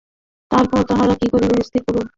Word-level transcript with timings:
তারপর 0.51 0.81
তাহারা 0.83 1.13
কি 1.15 1.27
করিবে, 1.33 1.55
স্থির 1.63 1.81
করুক। 1.87 2.07